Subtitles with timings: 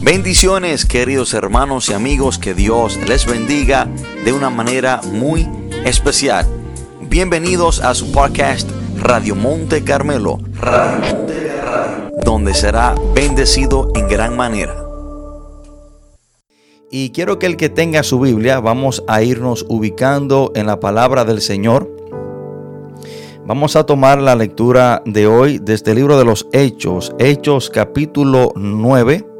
[0.00, 3.88] Bendiciones queridos hermanos y amigos, que Dios les bendiga
[4.24, 5.48] de una manera muy
[5.84, 6.46] especial.
[7.00, 10.38] Bienvenidos a su podcast Radio Monte Carmelo,
[12.24, 14.76] donde será bendecido en gran manera.
[16.92, 21.24] Y quiero que el que tenga su Biblia, vamos a irnos ubicando en la palabra
[21.24, 21.90] del Señor.
[23.44, 28.52] Vamos a tomar la lectura de hoy desde el libro de los Hechos, Hechos capítulo
[28.54, 29.37] 9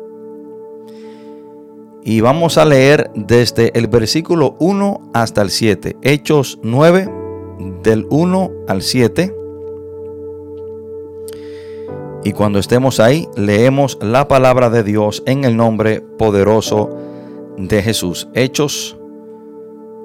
[2.05, 5.97] y vamos a leer desde el versículo 1 hasta el 7.
[6.03, 7.11] Hechos 9,
[7.83, 9.35] del 1 al 7.
[12.25, 16.91] Y cuando estemos ahí, leemos la palabra de Dios en el nombre poderoso
[17.57, 18.29] de Jesús.
[18.35, 18.97] Hechos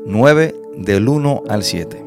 [0.06, 2.04] 9, del 1 al 7.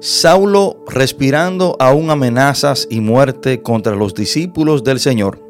[0.00, 5.49] Saulo, respirando aún amenazas y muerte contra los discípulos del Señor,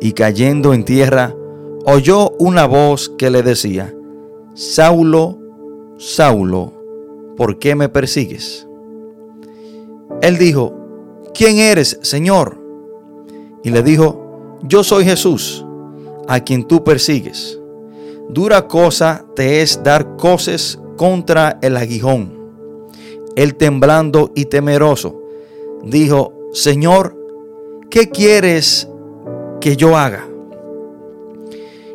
[0.00, 1.34] y cayendo en tierra,
[1.84, 3.94] oyó una voz que le decía,
[4.54, 5.38] Saulo,
[5.98, 6.72] Saulo,
[7.36, 8.66] ¿por qué me persigues?
[10.22, 10.74] Él dijo,
[11.34, 12.58] ¿quién eres, Señor?
[13.62, 15.64] Y le dijo, yo soy Jesús,
[16.28, 17.58] a quien tú persigues.
[18.28, 22.38] Dura cosa te es dar coces contra el aguijón.
[23.36, 25.20] Él temblando y temeroso,
[25.82, 27.16] dijo, Señor,
[27.90, 28.89] ¿qué quieres
[29.60, 30.26] que yo haga?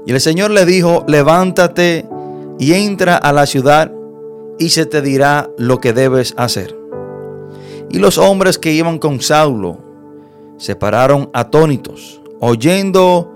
[0.05, 2.05] Y el Señor le dijo, levántate
[2.59, 3.91] y entra a la ciudad
[4.59, 6.77] y se te dirá lo que debes hacer.
[7.89, 9.78] Y los hombres que iban con Saulo
[10.57, 13.31] se pararon atónitos, oyendo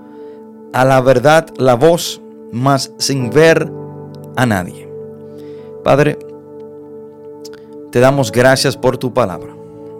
[0.72, 2.20] a la verdad la voz,
[2.52, 3.70] mas sin ver
[4.36, 4.88] a nadie.
[5.82, 6.18] Padre,
[7.90, 9.54] te damos gracias por tu palabra.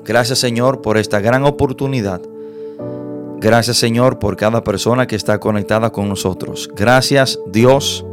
[0.05, 2.23] Gracias Señor por esta gran oportunidad
[3.41, 6.69] Gracias Señor por cada persona que está conectada con nosotros.
[6.77, 8.05] Gracias Dios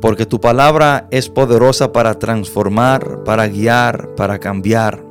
[0.00, 5.02] porque tu palabra es poderosa para transformar, para guiar, para cambiar.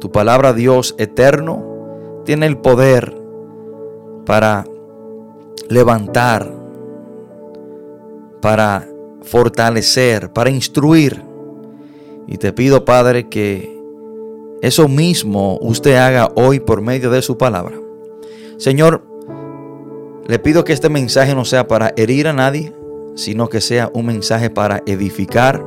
[0.00, 3.14] Tu palabra Dios eterno tiene el poder
[4.24, 4.64] para
[5.68, 6.50] levantar,
[8.40, 8.88] para
[9.22, 11.22] fortalecer, para instruir.
[12.26, 13.77] Y te pido Padre que
[14.60, 17.78] eso mismo usted haga hoy por medio de su palabra.
[18.56, 19.02] Señor,
[20.26, 22.72] le pido que este mensaje no sea para herir a nadie,
[23.14, 25.64] sino que sea un mensaje para edificar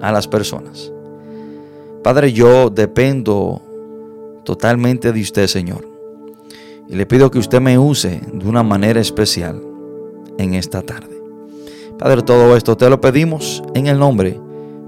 [0.00, 0.92] a las personas.
[2.02, 3.60] Padre, yo dependo
[4.44, 5.86] totalmente de usted, Señor.
[6.88, 9.60] Y le pido que usted me use de una manera especial
[10.38, 11.20] en esta tarde.
[11.98, 14.40] Padre, todo esto te lo pedimos en el nombre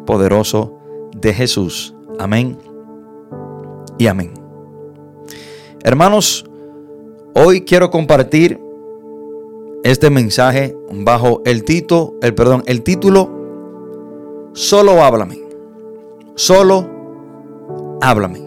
[0.06, 0.78] poderoso
[1.14, 1.94] de Jesús.
[2.19, 2.71] Amén
[3.98, 4.32] y amén.
[5.84, 6.44] Hermanos,
[7.34, 8.60] hoy quiero compartir
[9.84, 13.42] este mensaje bajo el título, el perdón, el título
[14.54, 15.41] Solo háblame.
[16.34, 18.42] Solo háblame.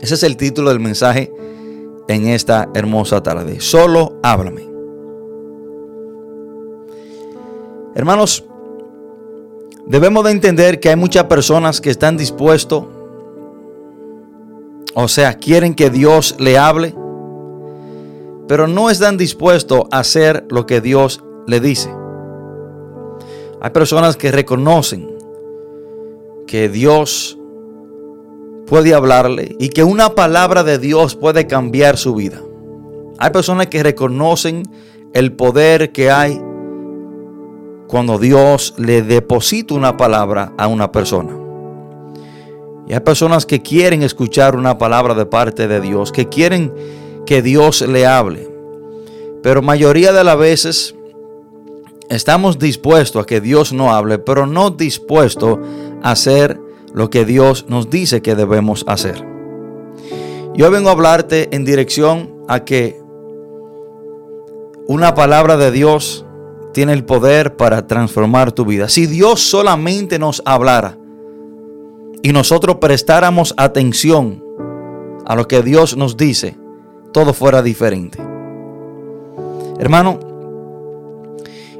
[0.00, 1.32] Ese es el título del mensaje
[2.08, 3.60] en esta hermosa tarde.
[3.60, 4.68] Solo háblame.
[7.94, 8.44] Hermanos,
[9.86, 12.84] debemos de entender que hay muchas personas que están dispuestos
[14.94, 16.94] o sea, quieren que Dios le hable,
[18.46, 21.90] pero no están dispuestos a hacer lo que Dios le dice.
[23.60, 25.08] Hay personas que reconocen
[26.46, 27.38] que Dios
[28.66, 32.40] puede hablarle y que una palabra de Dios puede cambiar su vida.
[33.18, 34.62] Hay personas que reconocen
[35.14, 36.40] el poder que hay
[37.88, 41.37] cuando Dios le deposita una palabra a una persona.
[42.88, 46.72] Y hay personas que quieren escuchar una palabra de parte de Dios, que quieren
[47.26, 48.48] que Dios le hable.
[49.42, 50.94] Pero mayoría de las veces
[52.08, 55.58] estamos dispuestos a que Dios no hable, pero no dispuestos
[56.02, 56.58] a hacer
[56.94, 59.24] lo que Dios nos dice que debemos hacer.
[60.54, 63.00] Yo vengo a hablarte en dirección a que
[64.86, 66.24] una palabra de Dios
[66.72, 68.88] tiene el poder para transformar tu vida.
[68.88, 70.97] Si Dios solamente nos hablara,
[72.22, 74.42] y nosotros prestáramos atención
[75.26, 76.56] a lo que Dios nos dice,
[77.12, 78.18] todo fuera diferente.
[79.78, 80.18] Hermano,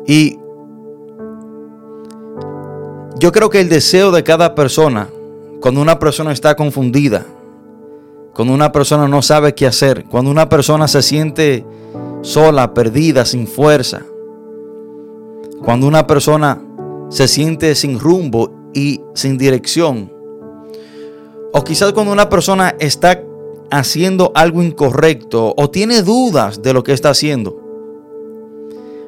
[0.07, 0.39] y
[3.19, 5.09] yo creo que el deseo de cada persona,
[5.61, 7.27] cuando una persona está confundida,
[8.35, 11.67] cuando una persona no sabe qué hacer, cuando una persona se siente
[12.23, 14.03] sola, perdida, sin fuerza,
[15.65, 16.63] cuando una persona
[17.09, 20.18] se siente sin rumbo y sin dirección,
[21.53, 23.23] o quizás cuando una persona está
[23.71, 27.61] haciendo algo incorrecto o tiene dudas de lo que está haciendo,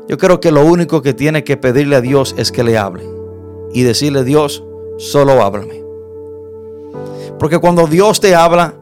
[0.09, 3.05] yo creo que lo único que tiene que pedirle a Dios es que le hable
[3.73, 4.65] y decirle, Dios,
[4.99, 5.85] solo háblame.
[7.39, 8.75] Porque cuando Dios te habla,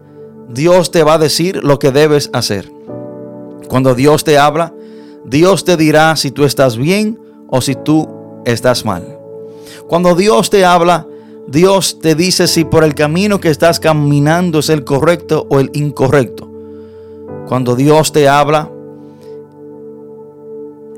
[0.49, 2.73] Dios te va a decir lo que debes hacer.
[3.69, 4.75] Cuando Dios te habla,
[5.25, 8.09] Dios te dirá si tú estás bien o si tú
[8.47, 9.19] estás mal.
[9.87, 11.07] Cuando Dios te habla,
[11.49, 15.71] Dios te dice si por el camino que estás caminando es el correcto o el
[15.73, 16.47] incorrecto.
[17.49, 18.71] Cuando Dios te habla,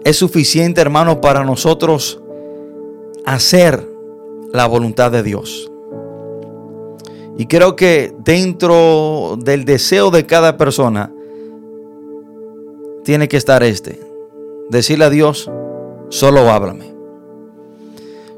[0.03, 2.21] es suficiente, hermano, para nosotros
[3.25, 3.89] hacer
[4.53, 5.71] la voluntad de Dios.
[7.39, 11.13] Y creo que dentro del deseo de cada persona
[13.05, 14.01] tiene que estar este.
[14.69, 15.49] Decirle a Dios,
[16.09, 16.93] solo háblame.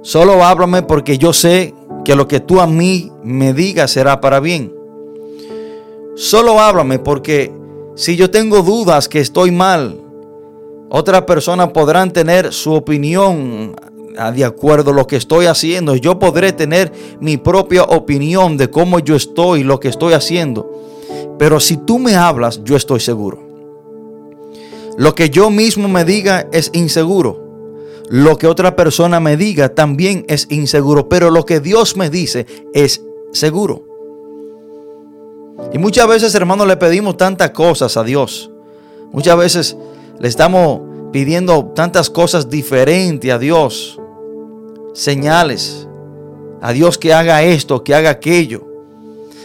[0.02, 4.40] Solo háblame porque yo sé que lo que tú a mí me digas será para
[4.40, 4.72] bien.
[6.16, 7.52] Solo háblame porque
[7.94, 9.98] si yo tengo dudas que estoy mal,
[10.90, 13.74] otras personas podrán tener su opinión
[14.34, 15.96] de acuerdo a lo que estoy haciendo.
[15.96, 20.70] Yo podré tener mi propia opinión de cómo yo estoy, lo que estoy haciendo.
[21.38, 23.38] Pero si tú me hablas, yo estoy seguro.
[24.98, 27.41] Lo que yo mismo me diga es inseguro.
[28.08, 31.08] Lo que otra persona me diga también es inseguro.
[31.08, 33.02] Pero lo que Dios me dice es
[33.32, 33.86] seguro.
[35.72, 38.50] Y muchas veces, hermanos, le pedimos tantas cosas a Dios.
[39.12, 39.76] Muchas veces
[40.18, 40.80] le estamos
[41.12, 43.98] pidiendo tantas cosas diferentes a Dios.
[44.94, 45.88] Señales.
[46.60, 48.66] A Dios que haga esto, que haga aquello.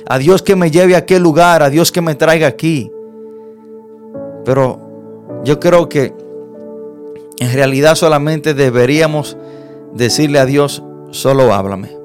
[0.07, 2.92] A Dios que me lleve a aquel lugar, a Dios que me traiga aquí.
[4.45, 4.80] Pero
[5.44, 6.13] yo creo que
[7.39, 9.38] en realidad solamente deberíamos
[9.94, 11.95] decirle a Dios, solo háblame.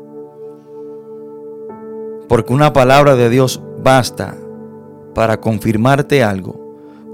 [2.28, 4.36] Porque una palabra de Dios basta
[5.14, 6.62] para confirmarte algo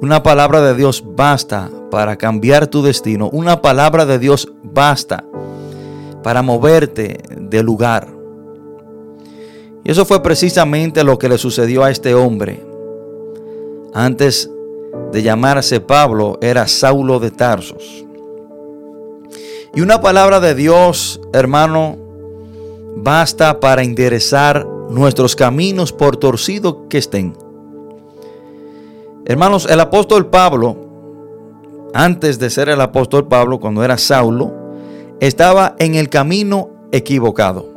[0.00, 3.28] una palabra de Dios basta para cambiar tu destino.
[3.32, 5.24] Una palabra de Dios basta
[6.22, 8.06] para moverte de lugar.
[9.82, 12.64] Y eso fue precisamente lo que le sucedió a este hombre.
[13.92, 14.48] Antes
[15.10, 18.06] de llamarse Pablo, era Saulo de Tarsos.
[19.74, 21.96] Y una palabra de Dios, hermano,
[22.96, 27.36] basta para enderezar nuestros caminos por torcidos que estén.
[29.26, 30.76] Hermanos, el apóstol Pablo,
[31.92, 34.52] antes de ser el apóstol Pablo, cuando era Saulo,
[35.20, 37.68] estaba en el camino equivocado.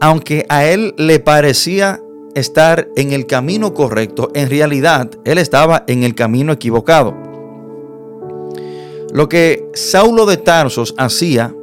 [0.00, 2.00] Aunque a él le parecía
[2.34, 7.29] estar en el camino correcto, en realidad él estaba en el camino equivocado.
[9.12, 11.54] Lo que Saulo de Tarsos hacía,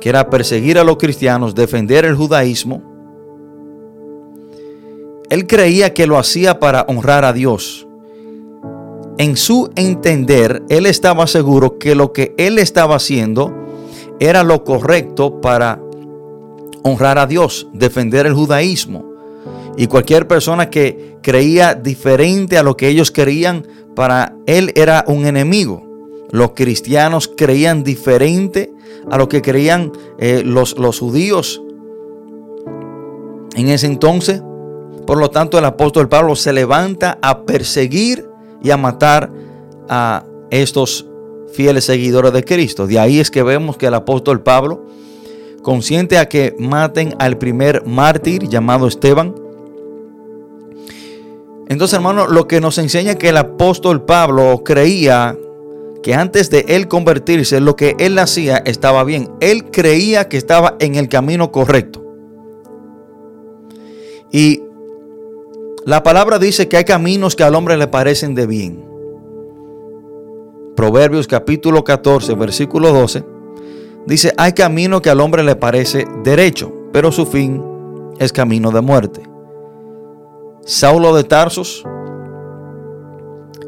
[0.00, 2.82] que era perseguir a los cristianos, defender el judaísmo,
[5.28, 7.86] él creía que lo hacía para honrar a Dios.
[9.18, 13.52] En su entender, él estaba seguro que lo que él estaba haciendo
[14.18, 15.80] era lo correcto para
[16.82, 19.04] honrar a Dios, defender el judaísmo.
[19.76, 25.26] Y cualquier persona que creía diferente a lo que ellos creían, para él era un
[25.26, 25.89] enemigo.
[26.30, 28.72] Los cristianos creían diferente
[29.10, 31.62] a lo que creían eh, los, los judíos
[33.54, 34.42] en ese entonces.
[35.06, 38.28] Por lo tanto, el apóstol Pablo se levanta a perseguir
[38.62, 39.32] y a matar
[39.88, 41.06] a estos
[41.52, 42.86] fieles seguidores de Cristo.
[42.86, 44.86] De ahí es que vemos que el apóstol Pablo
[45.62, 49.34] consiente a que maten al primer mártir llamado Esteban.
[51.68, 55.36] Entonces, hermano, lo que nos enseña que el apóstol Pablo creía
[56.02, 59.30] que antes de él convertirse, lo que él hacía estaba bien.
[59.40, 62.04] Él creía que estaba en el camino correcto.
[64.32, 64.62] Y
[65.84, 68.84] la palabra dice que hay caminos que al hombre le parecen de bien.
[70.76, 73.24] Proverbios capítulo 14, versículo 12,
[74.06, 77.62] dice, hay camino que al hombre le parece derecho, pero su fin
[78.18, 79.22] es camino de muerte.
[80.64, 81.84] Saulo de Tarsos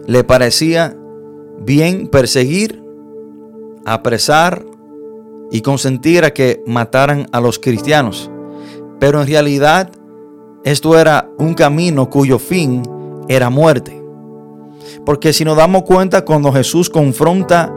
[0.07, 0.97] le parecía
[1.65, 2.83] bien perseguir,
[3.85, 4.65] apresar
[5.51, 8.31] y consentir a que mataran a los cristianos,
[8.99, 9.91] pero en realidad
[10.65, 12.83] esto era un camino cuyo fin
[13.29, 14.01] era muerte.
[15.05, 17.73] Porque si nos damos cuenta, cuando Jesús confronta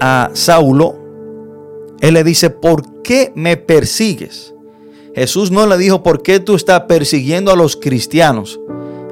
[0.00, 0.96] a Saulo,
[2.00, 4.54] él le dice, ¿por qué me persigues?
[5.14, 8.58] Jesús no le dijo, ¿por qué tú estás persiguiendo a los cristianos?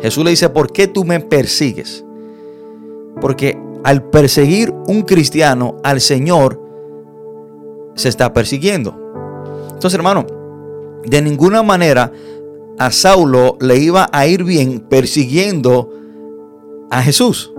[0.03, 2.05] Jesús le dice, ¿por qué tú me persigues?
[3.21, 6.61] Porque al perseguir un cristiano al Señor,
[7.95, 8.97] se está persiguiendo.
[9.73, 10.27] Entonces, hermano,
[11.05, 12.13] de ninguna manera
[12.79, 15.91] a Saulo le iba a ir bien persiguiendo
[16.91, 17.53] a Jesús.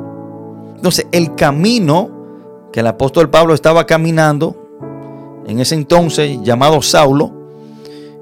[0.75, 4.61] Entonces, el camino que el apóstol Pablo estaba caminando
[5.45, 7.31] en ese entonces, llamado Saulo,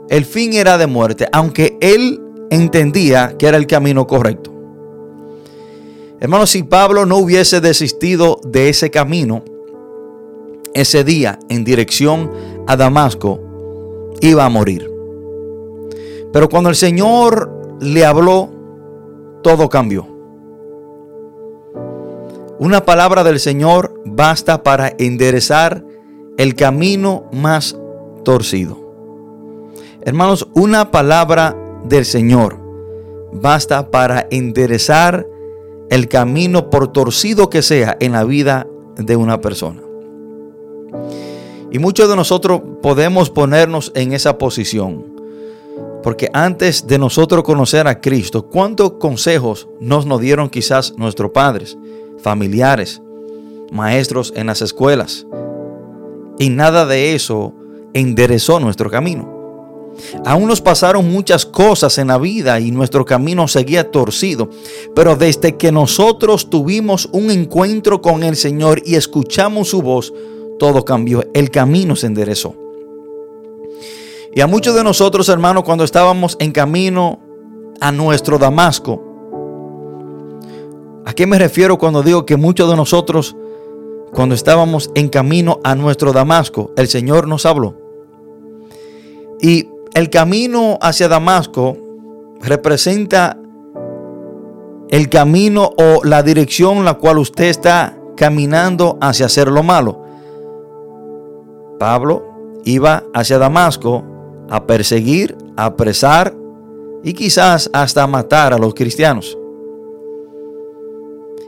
[0.10, 4.51] el fin era de muerte, aunque él entendía que era el camino correcto.
[6.21, 9.43] Hermano, si Pablo no hubiese desistido de ese camino,
[10.73, 12.29] ese día en dirección
[12.67, 13.39] a Damasco,
[14.19, 14.89] iba a morir.
[16.33, 18.49] Pero cuando el Señor le habló,
[19.41, 20.07] todo cambió.
[22.59, 25.85] Una palabra del Señor basta para enderezar
[26.38, 27.77] el camino más
[28.25, 28.77] torcido.
[30.01, 32.57] Hermanos, una palabra del Señor
[33.31, 35.25] basta para enderezar
[35.89, 39.81] el camino por torcido que sea en la vida de una persona.
[41.72, 45.05] Y muchos de nosotros podemos ponernos en esa posición.
[46.01, 51.77] Porque antes de nosotros conocer a Cristo, ¿cuántos consejos nos, nos dieron quizás nuestros padres,
[52.19, 53.01] familiares,
[53.72, 55.27] maestros en las escuelas?
[56.39, 57.53] Y nada de eso
[57.93, 59.38] enderezó nuestro camino.
[60.25, 64.50] Aún nos pasaron muchas cosas en la vida y nuestro camino seguía torcido.
[64.96, 70.13] Pero desde que nosotros tuvimos un encuentro con el Señor y escuchamos su voz,
[70.58, 71.24] todo cambió.
[71.34, 72.56] El camino se enderezó.
[74.34, 77.20] Y a muchos de nosotros, hermanos, cuando estábamos en camino
[77.82, 79.01] a nuestro Damasco,
[81.06, 83.36] ¿a qué me refiero cuando digo que muchos de nosotros,
[84.13, 87.75] cuando estábamos en camino a nuestro Damasco, el Señor nos habló?
[89.41, 91.77] Y el camino hacia Damasco
[92.41, 93.38] representa
[94.89, 100.03] el camino o la dirección la cual usted está caminando hacia hacer lo malo.
[101.79, 102.24] Pablo
[102.65, 104.03] iba hacia Damasco
[104.50, 106.36] a perseguir, a apresar
[107.03, 109.38] y quizás hasta matar a los cristianos.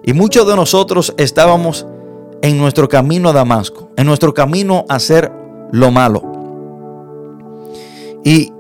[0.04, 1.86] Y muchos de nosotros estábamos
[2.42, 5.32] en nuestro camino a Damasco, en nuestro camino a hacer
[5.72, 6.31] lo malo.
[8.24, 8.52] Y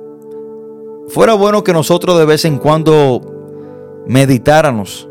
[1.09, 3.21] fuera bueno que nosotros de vez en cuando
[4.07, 5.07] meditáramos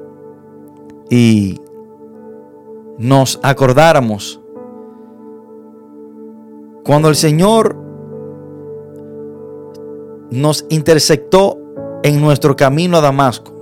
[1.09, 1.61] y
[2.99, 4.40] nos acordáramos
[6.85, 7.76] cuando el Señor
[10.30, 11.59] nos intersectó
[12.02, 13.52] en nuestro camino a Damasco.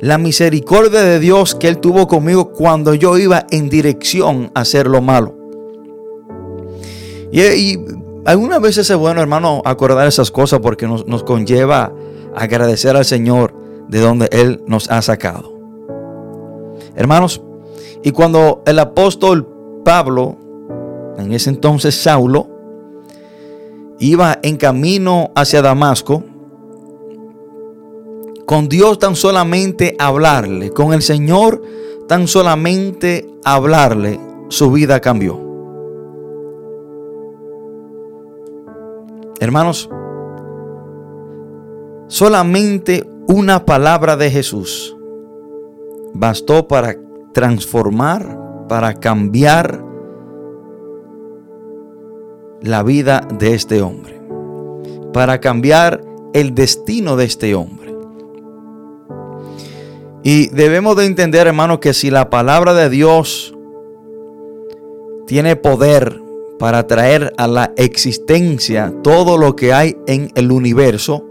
[0.00, 4.86] La misericordia de Dios que Él tuvo conmigo cuando yo iba en dirección a hacer
[4.86, 5.34] lo malo.
[7.32, 11.92] Y, y algunas veces es bueno, hermano, acordar esas cosas porque nos, nos conlleva
[12.34, 13.54] agradecer al Señor
[13.88, 15.52] de donde Él nos ha sacado.
[16.94, 17.42] Hermanos,
[18.02, 19.48] y cuando el apóstol
[19.84, 20.36] Pablo,
[21.18, 22.48] en ese entonces Saulo,
[23.98, 26.24] iba en camino hacia Damasco,
[28.46, 31.62] con Dios tan solamente hablarle, con el Señor
[32.08, 35.43] tan solamente hablarle, su vida cambió.
[39.44, 39.90] Hermanos,
[42.06, 44.96] solamente una palabra de Jesús
[46.14, 46.96] bastó para
[47.34, 49.84] transformar, para cambiar
[52.62, 54.18] la vida de este hombre,
[55.12, 56.00] para cambiar
[56.32, 57.94] el destino de este hombre.
[60.22, 63.54] Y debemos de entender, hermanos, que si la palabra de Dios
[65.26, 66.23] tiene poder
[66.64, 71.22] para traer a la existencia todo lo que hay en el universo,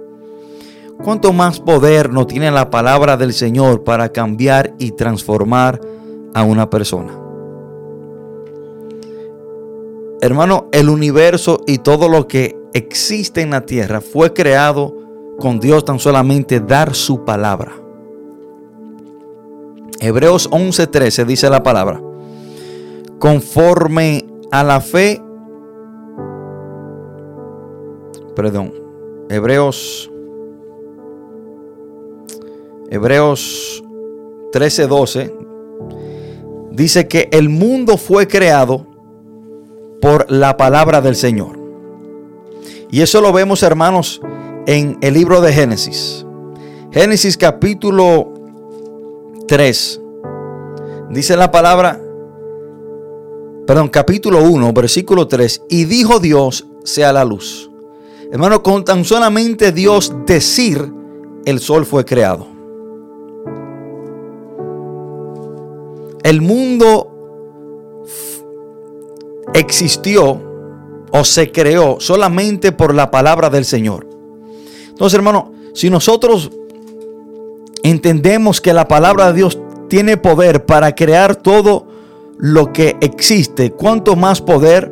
[1.04, 5.82] ¿cuánto más poder no tiene la palabra del Señor para cambiar y transformar
[6.36, 7.18] a una persona?
[10.22, 14.96] Hermano, el universo y todo lo que existe en la tierra fue creado
[15.40, 17.72] con Dios tan solamente dar su palabra.
[20.00, 22.00] Hebreos 11:13 dice la palabra,
[23.18, 25.20] conforme a la fe,
[28.36, 28.72] perdón,
[29.28, 30.12] Hebreos,
[32.92, 33.84] Hebreos
[34.52, 35.34] 13:12
[36.70, 38.86] dice que el mundo fue creado
[40.00, 41.58] por la palabra del Señor.
[42.92, 44.22] Y eso lo vemos, hermanos,
[44.68, 46.28] en el libro de Génesis.
[46.92, 48.32] Génesis capítulo
[49.48, 50.00] 3,
[51.10, 52.03] Dice la palabra,
[53.65, 57.70] perdón, capítulo 1, versículo 3, y dijo Dios, sea la luz.
[58.32, 60.91] Hermano, con tan solamente Dios decir,
[61.46, 62.48] el sol fue creado.
[66.24, 68.03] El mundo
[69.53, 70.41] existió
[71.12, 74.08] o se creó solamente por la palabra del Señor.
[74.89, 76.50] Entonces, hermano, si nosotros
[77.84, 81.93] entendemos que la palabra de Dios tiene poder para crear todo
[82.44, 84.92] lo que existe, ¿cuánto más poder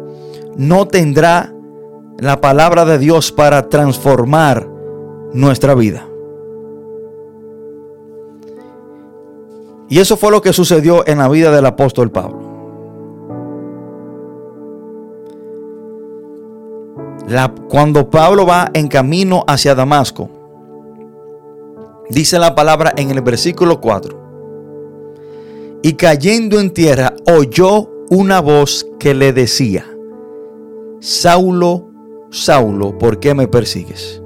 [0.55, 1.53] no tendrá
[2.17, 4.70] la palabra de Dios para transformar
[5.34, 6.08] nuestra vida?
[9.89, 12.50] Y eso fue lo que sucedió en la vida del apóstol Pablo.
[17.67, 20.29] cuando Pablo va en camino hacia Damasco,
[22.10, 24.20] dice la palabra en el versículo 4,
[25.83, 29.85] y cayendo en tierra oyó una voz que le decía,
[31.00, 31.89] Saulo,
[32.29, 34.21] Saulo, ¿por qué me persigues?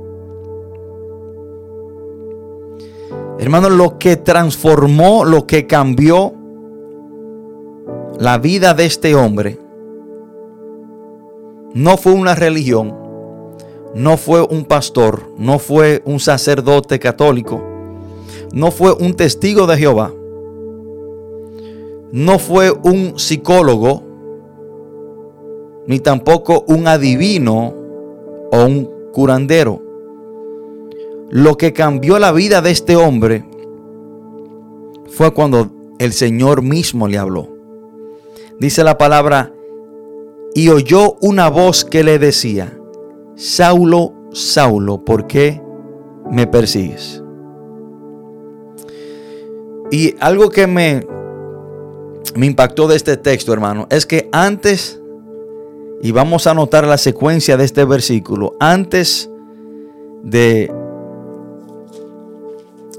[3.37, 6.33] Hermano, lo que transformó, lo que cambió
[8.17, 9.59] la vida de este hombre,
[11.73, 12.95] no fue una religión,
[13.93, 17.61] no fue un pastor, no fue un sacerdote católico,
[18.53, 20.13] no fue un testigo de Jehová,
[22.15, 24.01] no fue un psicólogo,
[25.85, 27.73] ni tampoco un adivino
[28.53, 29.81] o un curandero.
[31.29, 33.43] Lo que cambió la vida de este hombre
[35.09, 35.69] fue cuando
[35.99, 37.49] el Señor mismo le habló.
[38.61, 39.51] Dice la palabra,
[40.53, 42.79] y oyó una voz que le decía,
[43.35, 45.61] Saulo, Saulo, ¿por qué
[46.31, 47.21] me persigues?
[49.91, 51.05] Y algo que me
[52.33, 54.99] me impactó de este texto, hermano, es que antes,
[56.01, 59.29] y vamos a notar la secuencia de este versículo, antes
[60.23, 60.73] de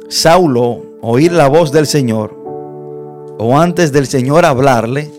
[0.08, 2.34] Saulo oír la voz del Señor,
[3.38, 5.10] o antes del Señor hablarle,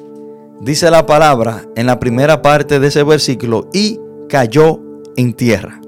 [0.61, 4.79] dice la palabra en la primera parte de ese versículo, y cayó
[5.15, 5.81] en tierra.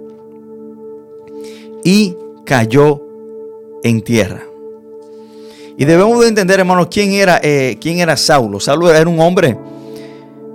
[1.83, 2.15] Y
[2.45, 3.01] cayó
[3.83, 4.48] en tierra.
[5.79, 8.59] Y debemos de entender, hermanos, quién era, eh, quién era Saulo.
[8.59, 9.57] Saulo era un hombre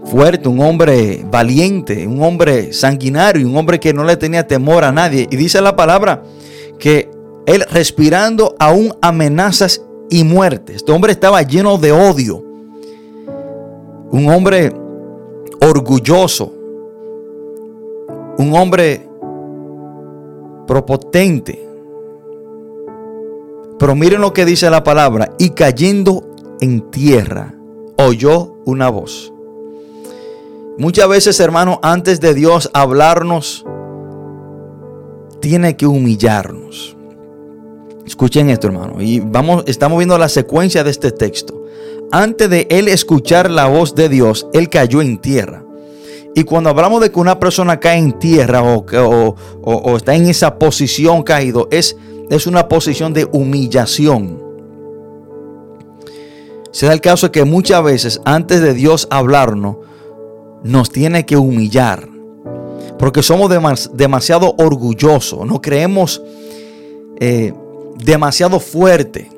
[0.05, 4.93] fuerte, un hombre valiente, un hombre sanguinario, un hombre que no le tenía temor a
[4.93, 5.27] nadie.
[5.31, 6.23] Y dice la palabra
[6.79, 7.11] que
[7.47, 10.75] él respirando aún amenazas y muerte.
[10.75, 12.45] Este hombre estaba lleno de odio.
[14.11, 14.75] Un hombre
[15.59, 16.53] orgulloso.
[18.37, 19.09] Un hombre
[20.67, 21.67] propotente.
[23.79, 25.31] Pero miren lo que dice la palabra.
[25.39, 26.25] Y cayendo
[26.61, 27.55] en tierra,
[27.97, 29.33] oyó una voz.
[30.79, 33.65] Muchas veces, hermano, antes de Dios hablarnos,
[35.41, 36.97] tiene que humillarnos.
[38.07, 39.01] Escuchen esto, hermano.
[39.01, 41.65] Y vamos, estamos viendo la secuencia de este texto.
[42.11, 45.65] Antes de él escuchar la voz de Dios, él cayó en tierra.
[46.35, 50.27] Y cuando hablamos de que una persona cae en tierra o, o, o está en
[50.27, 51.97] esa posición caído, es
[52.31, 54.43] es una posición de humillación.
[56.71, 59.77] Se da el caso que muchas veces antes de Dios hablarnos,
[60.65, 62.09] nos tiene que humillar.
[62.99, 63.51] Porque somos
[63.93, 66.23] demasiado orgullosos, no creemos
[67.21, 67.53] eh,
[67.99, 69.31] demasiado fuerte.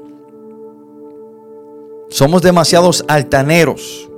[2.09, 4.09] Somos demasiados altaneros.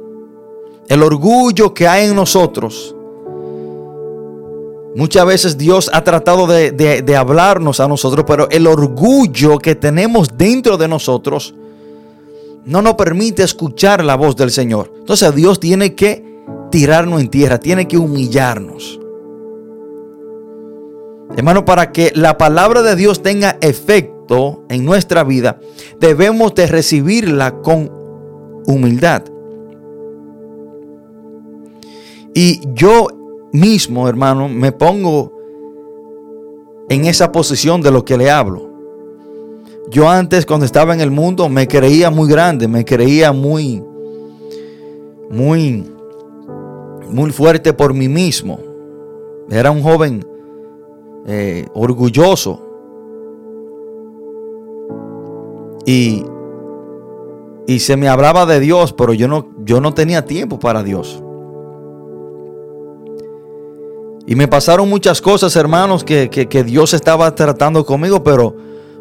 [0.89, 2.95] El orgullo que hay en nosotros
[4.99, 10.77] Muchas veces Dios ha tratado de, hablarnos a nosotros, pero el orgullo que tenemos dentro
[10.77, 11.55] de nosotros
[12.65, 14.93] no nos permite escuchar la voz del Señor.
[14.99, 18.99] Entonces Dios tiene que tirarnos en tierra, tiene que humillarnos.
[21.37, 25.61] Hermano, para que la palabra de Dios tenga efecto en nuestra vida,
[26.01, 27.89] debemos de recibirla con
[28.67, 29.23] humildad.
[32.35, 33.07] Y yo
[33.53, 35.33] mismo, hermano, me pongo
[36.89, 38.69] en esa posición de lo que le hablo.
[39.91, 43.83] Yo antes, cuando estaba en el mundo, me creía muy grande, me creía muy,
[45.31, 45.91] muy,
[47.11, 48.59] muy fuerte por mí mismo.
[49.51, 50.27] Era un joven
[51.27, 52.63] eh, orgulloso.
[55.87, 56.23] Y,
[57.67, 61.23] y se me hablaba de Dios, pero yo no, yo no tenía tiempo para Dios.
[64.29, 68.55] Y me pasaron muchas cosas, hermanos, que, Dios estaba tratando conmigo, pero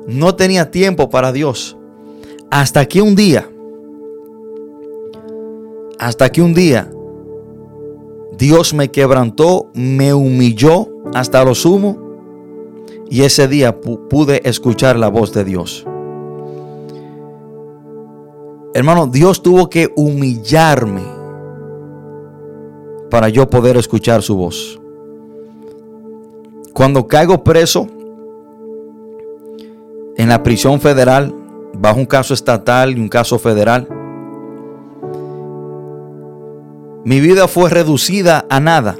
[0.07, 1.75] no tenía tiempo para Dios.
[2.49, 3.49] Hasta que un día
[5.99, 6.89] Hasta que un día
[8.37, 11.97] Dios me quebrantó, me humilló hasta lo sumo
[13.09, 15.85] y ese día pude escuchar la voz de Dios.
[18.73, 21.03] Hermano, Dios tuvo que humillarme
[23.09, 24.79] para yo poder escuchar su voz.
[26.77, 27.87] Cuando caigo preso
[30.15, 31.33] en la prisión federal,
[31.73, 33.87] bajo un caso estatal y un caso federal,
[37.03, 38.95] mi vida fue reducida a nada.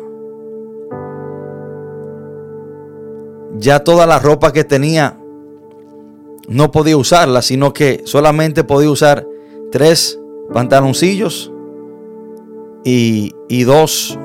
[3.59, 5.19] Ya toda la ropa que tenía
[6.47, 9.23] no podía usarla, sino que solamente podía usar
[9.71, 10.19] tres
[10.51, 11.53] pantaloncillos
[12.83, 14.17] y, dos,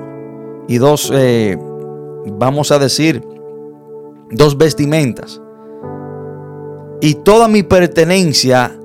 [0.68, 1.58] y dos, eh,
[2.38, 3.22] vamos a decir,
[4.32, 5.40] dos vestimentas.
[7.00, 8.76] Y toda mi pertenencia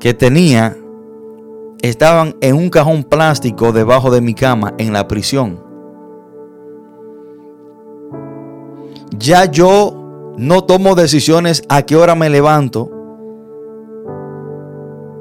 [0.00, 0.76] que tenía
[1.82, 5.64] estaban en un cajón plástico debajo de mi cama en la prisión.
[9.18, 12.90] Ya yo no tomo decisiones a qué hora me levanto,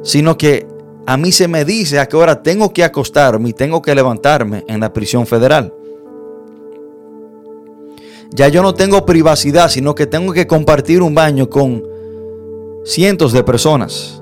[0.03, 0.67] sino que
[1.07, 4.63] a mí se me dice a qué hora tengo que acostarme y tengo que levantarme
[4.67, 5.73] en la prisión federal.
[8.35, 11.81] Ya yo no tengo privacidad, sino que tengo que compartir un baño con
[12.83, 14.21] cientos de personas.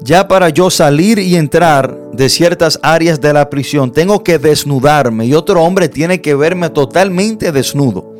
[0.00, 5.24] Ya para yo salir y entrar de ciertas áreas de la prisión, tengo que desnudarme
[5.26, 8.12] y otro hombre tiene que verme totalmente desnudo.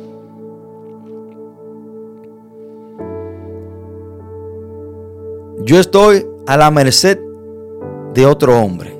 [5.63, 7.19] Yo estoy a la merced
[8.15, 8.98] de otro hombre.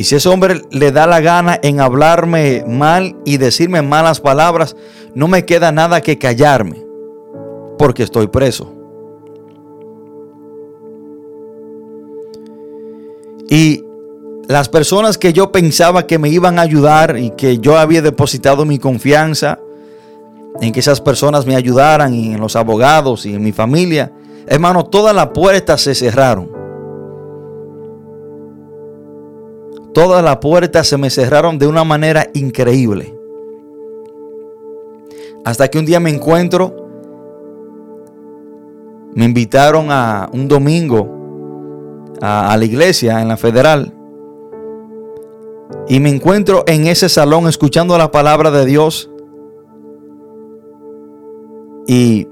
[0.00, 4.74] Y si ese hombre le da la gana en hablarme mal y decirme malas palabras,
[5.14, 6.82] no me queda nada que callarme,
[7.78, 8.72] porque estoy preso.
[13.50, 13.84] Y
[14.48, 18.64] las personas que yo pensaba que me iban a ayudar y que yo había depositado
[18.64, 19.58] mi confianza
[20.62, 24.12] en que esas personas me ayudaran y en los abogados y en mi familia,
[24.46, 26.59] Hermano, todas las puertas se cerraron.
[29.92, 33.14] Todas las puertas se me cerraron de una manera increíble.
[35.44, 36.76] Hasta que un día me encuentro,
[39.14, 43.92] me invitaron a un domingo a, la iglesia en la federal.
[45.88, 49.10] Y me encuentro en ese salón escuchando la palabra de Dios.
[51.88, 52.28] Y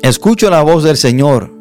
[0.00, 1.55] escucho la voz del Señor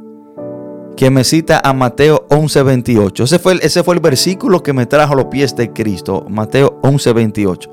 [0.95, 3.23] que me cita a Mateo 11:28.
[3.23, 6.79] Ese fue, el, ese fue el versículo que me trajo los pies de Cristo, Mateo
[6.81, 7.69] 11:28.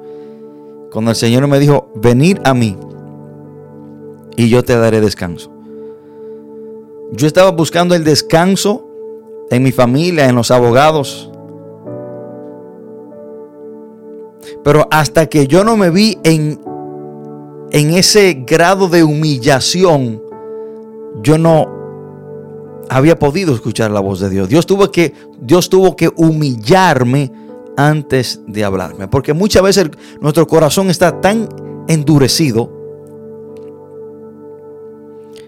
[0.92, 2.76] Cuando el Señor me dijo, venid a mí
[4.36, 5.50] y yo te daré descanso.
[7.12, 8.86] Yo estaba buscando el descanso
[9.50, 11.30] en mi familia, en los abogados.
[14.64, 16.60] Pero hasta que yo no me vi en,
[17.70, 20.22] en ese grado de humillación,
[21.22, 21.81] yo no
[22.88, 24.48] había podido escuchar la voz de Dios.
[24.48, 27.32] Dios tuvo que, Dios tuvo que humillarme
[27.76, 29.08] antes de hablarme.
[29.08, 29.90] Porque muchas veces
[30.20, 31.48] nuestro corazón está tan
[31.88, 32.70] endurecido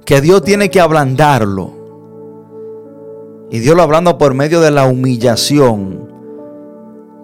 [0.04, 1.72] que Dios tiene que ablandarlo.
[3.50, 6.08] Y Dios lo hablando por medio de la humillación.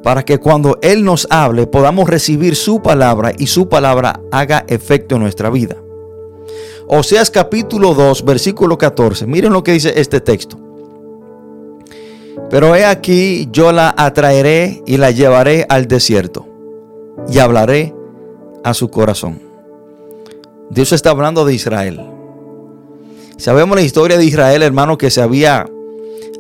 [0.03, 5.17] Para que cuando Él nos hable podamos recibir su palabra y su palabra haga efecto
[5.17, 5.77] en nuestra vida.
[6.93, 9.25] Oseas capítulo 2, versículo 14.
[9.25, 10.59] Miren lo que dice este texto.
[12.51, 16.49] Pero he aquí, yo la atraeré y la llevaré al desierto
[17.29, 17.95] y hablaré
[18.65, 19.41] a su corazón.
[20.69, 22.01] Dios está hablando de Israel.
[23.37, 25.71] Sabemos la historia de Israel, hermano, que se había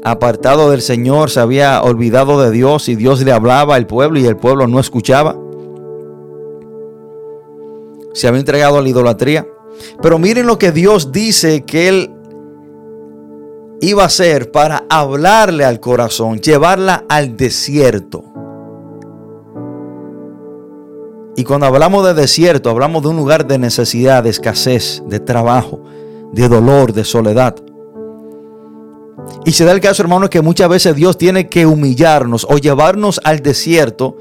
[0.02, 4.26] apartado del Señor, se había olvidado de Dios y Dios le hablaba al pueblo y
[4.26, 5.36] el pueblo no escuchaba.
[8.14, 9.46] Se había entregado a la idolatría.
[10.02, 12.10] Pero miren lo que Dios dice que Él
[13.80, 18.24] iba a hacer para hablarle al corazón, llevarla al desierto.
[21.36, 25.82] Y cuando hablamos de desierto, hablamos de un lugar de necesidad, de escasez, de trabajo,
[26.32, 27.56] de dolor, de soledad.
[29.44, 33.20] Y se da el caso, hermano, que muchas veces Dios tiene que humillarnos o llevarnos
[33.24, 34.16] al desierto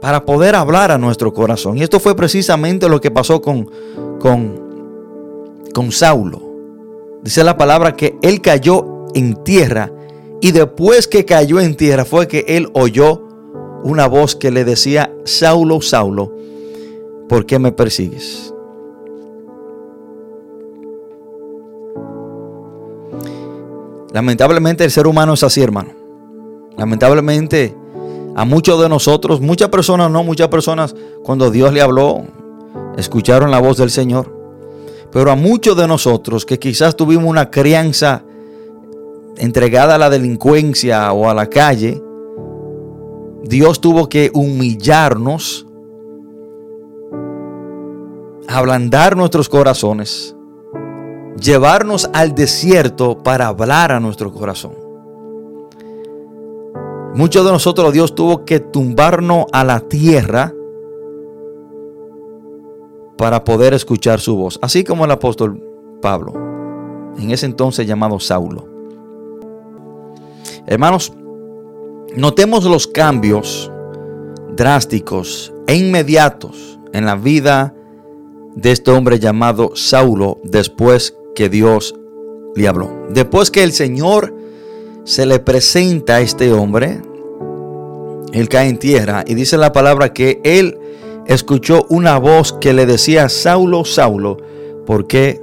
[0.00, 1.78] para poder hablar a nuestro corazón.
[1.78, 3.70] Y esto fue precisamente lo que pasó con,
[4.18, 4.67] con
[5.92, 6.42] Saulo.
[7.22, 9.92] Dice la palabra que él cayó en tierra
[10.40, 13.22] y después que cayó en tierra fue que él oyó
[13.82, 16.32] una voz que le decía, Saulo, Saulo,
[17.28, 18.52] ¿por qué me persigues?
[24.12, 25.90] Lamentablemente el ser humano es así, hermano.
[26.76, 27.74] Lamentablemente
[28.34, 32.22] a muchos de nosotros, muchas personas no, muchas personas cuando Dios le habló,
[32.96, 34.37] escucharon la voz del Señor.
[35.10, 38.22] Pero a muchos de nosotros que quizás tuvimos una crianza
[39.36, 42.02] entregada a la delincuencia o a la calle,
[43.44, 45.66] Dios tuvo que humillarnos,
[48.46, 50.36] ablandar nuestros corazones,
[51.40, 54.72] llevarnos al desierto para hablar a nuestro corazón.
[57.14, 60.52] Muchos de nosotros Dios tuvo que tumbarnos a la tierra
[63.18, 65.60] para poder escuchar su voz, así como el apóstol
[66.00, 66.32] Pablo,
[67.18, 68.66] en ese entonces llamado Saulo.
[70.66, 71.12] Hermanos,
[72.16, 73.70] notemos los cambios
[74.56, 77.74] drásticos e inmediatos en la vida
[78.54, 81.94] de este hombre llamado Saulo después que Dios
[82.54, 83.06] le habló.
[83.10, 84.34] Después que el Señor
[85.04, 87.00] se le presenta a este hombre,
[88.32, 90.78] él cae en tierra y dice la palabra que él
[91.28, 94.38] escuchó una voz que le decía, Saulo, Saulo,
[94.86, 95.40] ¿por qué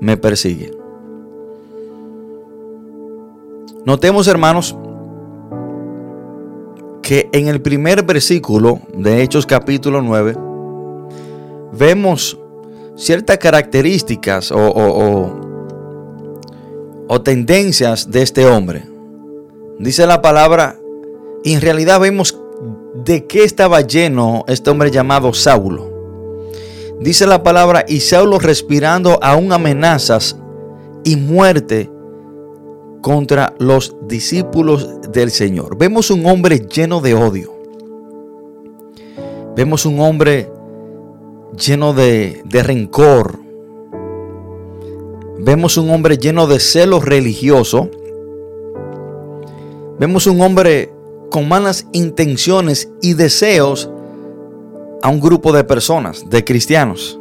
[0.00, 0.72] me persigue?
[3.84, 4.76] Notemos, hermanos,
[7.02, 10.36] que en el primer versículo de Hechos capítulo 9,
[11.72, 12.38] vemos
[12.94, 15.32] ciertas características o,
[17.08, 18.84] o tendencias de este hombre.
[19.80, 20.78] Dice la palabra,
[21.42, 22.38] y en realidad vemos
[22.94, 25.90] de qué estaba lleno este hombre llamado Saulo.
[27.00, 30.36] Dice la palabra, y Saulo respirando aún amenazas
[31.04, 31.90] y muerte
[33.00, 35.76] contra los discípulos del Señor.
[35.76, 37.52] Vemos un hombre lleno de odio.
[39.56, 40.50] Vemos un hombre
[41.58, 43.40] lleno de, rencor.
[45.38, 47.90] Vemos un hombre lleno de celo religioso.
[49.98, 50.92] Vemos un hombre
[51.32, 53.90] con malas intenciones y deseos
[55.02, 57.18] a un grupo de personas, de cristianos.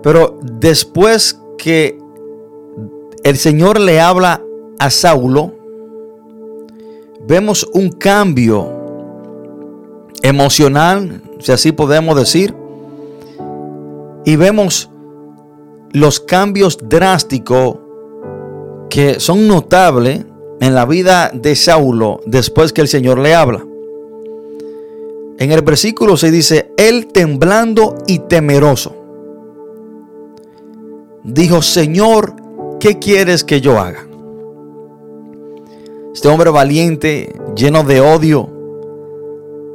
[0.00, 1.98] Pero después que
[3.24, 4.40] el Señor le habla
[4.78, 5.52] a Saulo,
[7.26, 8.72] vemos un cambio
[10.22, 12.54] emocional, si así podemos decir,
[14.24, 14.88] y vemos
[15.90, 17.76] los cambios drásticos
[18.88, 20.24] que son notables
[20.60, 23.64] en la vida de Saulo después que el Señor le habla.
[25.38, 28.94] En el versículo se dice, él temblando y temeroso,
[31.22, 32.34] dijo, Señor,
[32.80, 34.04] ¿qué quieres que yo haga?
[36.12, 38.48] Este hombre valiente, lleno de odio,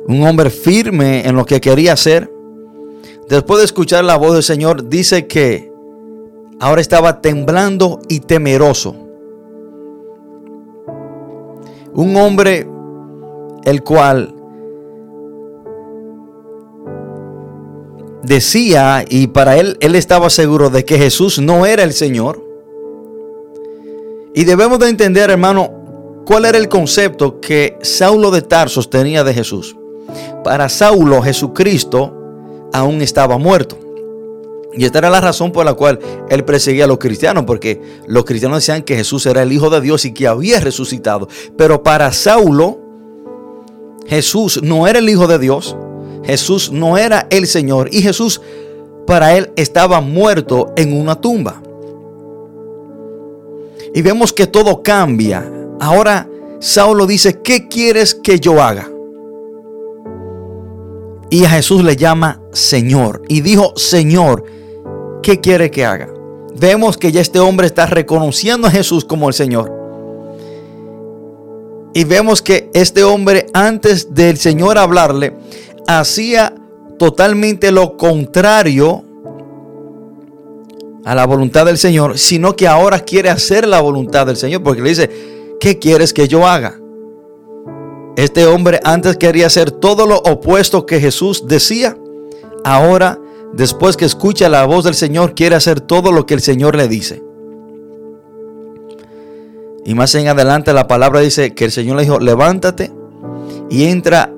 [0.07, 2.29] un hombre firme en lo que quería hacer,
[3.29, 5.71] después de escuchar la voz del Señor, dice que
[6.59, 9.02] ahora estaba temblando y temeroso.
[11.95, 12.67] Un hombre
[13.65, 14.33] el cual
[18.23, 22.43] decía, y para él, él estaba seguro de que Jesús no era el Señor.
[24.33, 29.33] Y debemos de entender, hermano, cuál era el concepto que Saulo de Tarsos tenía de
[29.33, 29.75] Jesús.
[30.43, 33.77] Para Saulo, Jesucristo aún estaba muerto.
[34.75, 38.25] Y esta era la razón por la cual él perseguía a los cristianos, porque los
[38.25, 41.27] cristianos decían que Jesús era el Hijo de Dios y que había resucitado.
[41.57, 42.79] Pero para Saulo,
[44.07, 45.75] Jesús no era el Hijo de Dios,
[46.23, 48.41] Jesús no era el Señor y Jesús
[49.05, 51.61] para él estaba muerto en una tumba.
[53.93, 55.51] Y vemos que todo cambia.
[55.79, 56.27] Ahora
[56.59, 58.89] Saulo dice, ¿qué quieres que yo haga?
[61.29, 63.21] Y a Jesús le llama Señor.
[63.27, 64.45] Y dijo, Señor,
[65.23, 66.09] ¿qué quiere que haga?
[66.55, 69.71] Vemos que ya este hombre está reconociendo a Jesús como el Señor.
[71.95, 75.33] Y vemos que este hombre antes del Señor hablarle
[75.87, 76.53] hacía
[76.99, 79.03] totalmente lo contrario
[81.05, 84.81] a la voluntad del Señor, sino que ahora quiere hacer la voluntad del Señor, porque
[84.81, 85.09] le dice,
[85.59, 86.79] ¿qué quieres que yo haga?
[88.15, 91.97] Este hombre antes quería hacer todo lo opuesto que Jesús decía,
[92.63, 93.19] ahora
[93.53, 96.87] después que escucha la voz del Señor, quiere hacer todo lo que el Señor le
[96.87, 97.23] dice.
[99.85, 102.91] Y más en adelante la palabra dice que el Señor le dijo, levántate
[103.69, 104.33] y entra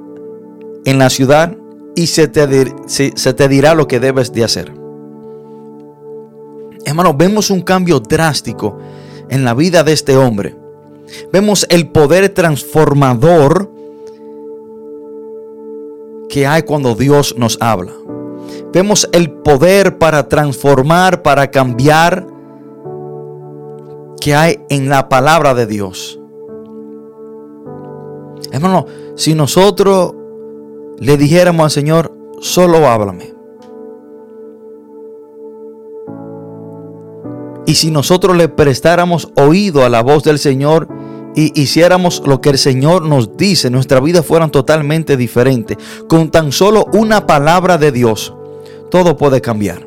[0.86, 1.56] en la ciudad
[1.95, 4.71] y se te, dirá lo que debes de hacer.
[6.86, 8.78] Hermano, vemos un cambio drástico
[9.30, 10.56] en la vida de este hombre.
[11.32, 13.71] Vemos el poder transformador
[16.30, 17.93] que hay cuando Dios nos habla.
[18.75, 22.27] Vemos el poder para transformar, para cambiar,
[24.19, 26.19] que hay en la palabra de Dios.
[28.51, 28.85] Hermano,
[29.15, 30.13] si nosotros
[30.99, 32.11] le dijéramos al Señor,
[32.41, 33.33] solo háblame.
[37.65, 40.89] Y si nosotros le prestáramos oído a la voz del Señor
[41.33, 45.77] y hiciéramos lo que el Señor nos dice, nuestra vida fueran totalmente diferente.
[46.09, 48.35] Con tan solo una palabra de Dios,
[48.89, 49.86] todo puede cambiar.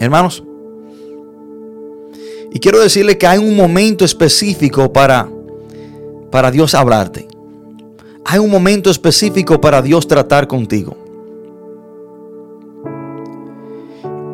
[0.00, 0.44] Hermanos,
[2.52, 5.28] y quiero decirle que hay un momento específico para,
[6.30, 7.26] para Dios hablarte.
[8.24, 10.96] Hay un momento específico para Dios tratar contigo.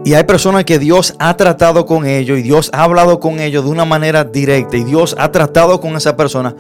[0.05, 3.65] Y hay personas que Dios ha tratado con ellos y Dios ha hablado con ellos
[3.65, 6.55] de una manera directa y Dios ha tratado con esa persona.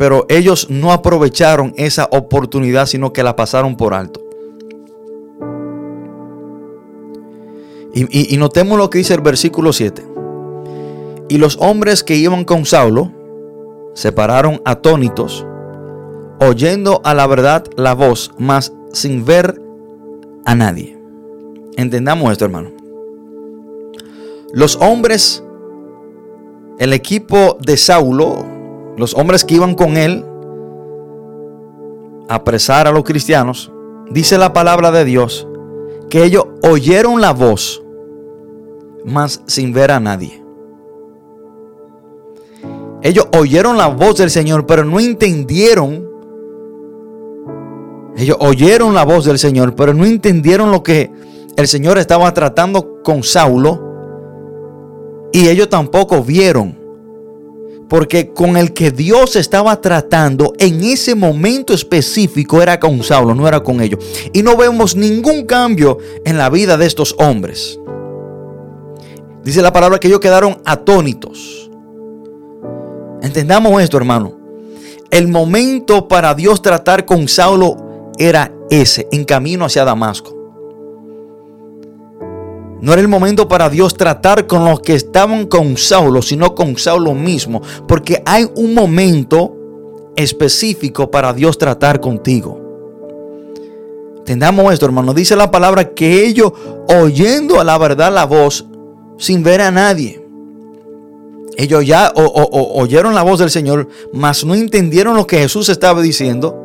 [0.00, 4.22] Pero ellos no aprovecharon esa oportunidad, sino que la pasaron por alto.
[7.92, 10.02] Y, notemos lo que dice el versículo 7.
[11.28, 13.12] Y los hombres que iban con Saulo
[13.92, 15.46] se pararon atónitos,
[16.40, 19.60] oyendo a la verdad la voz, mas sin ver
[20.46, 20.98] a nadie.
[21.76, 22.70] Entendamos esto, hermano.
[24.54, 25.44] Los hombres,
[26.78, 28.46] el equipo de Saulo,
[29.00, 30.26] los hombres que iban con él
[32.28, 33.72] a apresar a los cristianos,
[34.10, 35.48] dice la palabra de Dios,
[36.10, 37.82] que ellos oyeron la voz,
[39.06, 40.44] mas sin ver a nadie.
[43.02, 46.06] Ellos oyeron la voz del Señor, pero no entendieron.
[48.18, 51.10] Ellos oyeron la voz del Señor, pero no entendieron lo que
[51.56, 53.80] el Señor estaba tratando con Saulo.
[55.32, 56.79] Y ellos tampoco vieron.
[57.90, 63.48] Porque con el que Dios estaba tratando en ese momento específico era con Saulo, no
[63.48, 63.98] era con ellos.
[64.32, 67.80] Y no vemos ningún cambio en la vida de estos hombres.
[69.42, 71.68] Dice la palabra que ellos quedaron atónitos.
[73.22, 74.38] Entendamos esto, hermano.
[75.10, 77.76] El momento para Dios tratar con Saulo
[78.18, 80.39] era ese, en camino hacia Damasco.
[82.82, 86.78] No era el momento para Dios tratar con los que estaban con Saulo, sino con
[86.78, 87.60] Saulo mismo.
[87.86, 89.54] Porque hay un momento
[90.16, 92.58] específico para Dios tratar contigo.
[94.18, 95.12] Entendamos esto, hermano.
[95.12, 96.52] Dice la palabra que ellos,
[96.88, 98.64] oyendo a la verdad la voz,
[99.18, 100.24] sin ver a nadie.
[101.58, 106.56] Ellos ya oyeron la voz del Señor, mas no entendieron lo que Jesús estaba diciendo.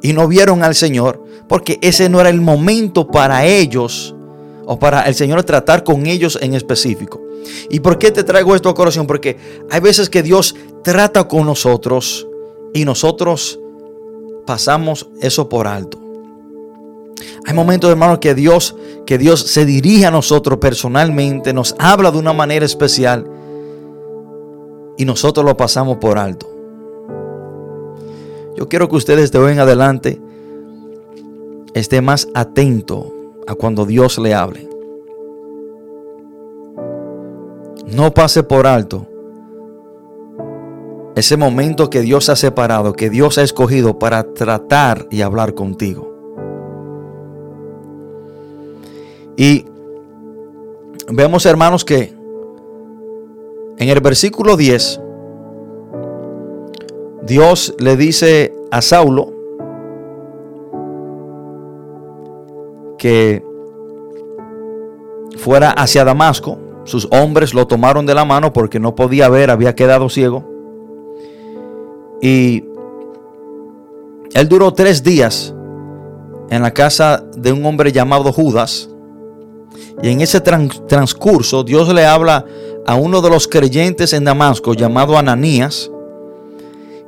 [0.00, 4.14] Y no vieron al Señor, porque ese no era el momento para ellos
[4.70, 7.22] o para el Señor tratar con ellos en específico.
[7.70, 9.06] ¿Y por qué te traigo esto a corazón?
[9.06, 9.38] Porque
[9.70, 10.54] hay veces que Dios
[10.84, 12.28] trata con nosotros
[12.74, 13.58] y nosotros
[14.46, 15.98] pasamos eso por alto.
[17.46, 18.76] Hay momentos, hermanos, que Dios,
[19.06, 23.26] que Dios se dirige a nosotros personalmente, nos habla de una manera especial
[24.98, 26.46] y nosotros lo pasamos por alto.
[28.54, 30.20] Yo quiero que ustedes de hoy en adelante
[31.72, 33.14] esté más atento
[33.48, 34.68] a cuando Dios le hable.
[37.86, 39.06] No pase por alto
[41.16, 46.14] ese momento que Dios ha separado, que Dios ha escogido para tratar y hablar contigo.
[49.36, 49.64] Y
[51.08, 52.14] vemos, hermanos, que
[53.78, 55.00] en el versículo 10,
[57.22, 59.37] Dios le dice a Saulo,
[62.98, 63.42] que
[65.38, 66.58] fuera hacia Damasco.
[66.84, 70.44] Sus hombres lo tomaron de la mano porque no podía ver, había quedado ciego.
[72.20, 72.64] Y
[74.34, 75.54] él duró tres días
[76.50, 78.88] en la casa de un hombre llamado Judas.
[80.02, 82.44] Y en ese transcurso Dios le habla
[82.86, 85.90] a uno de los creyentes en Damasco llamado Ananías.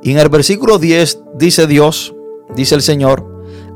[0.03, 2.13] Y en el versículo 10 dice Dios,
[2.55, 3.30] dice el Señor,